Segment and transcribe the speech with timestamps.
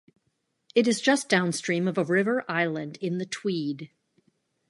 [0.73, 3.91] It is just downstream of a river island in the Tweed.